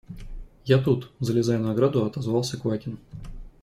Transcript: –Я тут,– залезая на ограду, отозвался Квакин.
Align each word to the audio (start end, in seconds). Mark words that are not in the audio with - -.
–Я 0.65 0.79
тут,– 0.79 1.11
залезая 1.19 1.59
на 1.59 1.69
ограду, 1.73 2.03
отозвался 2.03 2.57
Квакин. 2.59 2.97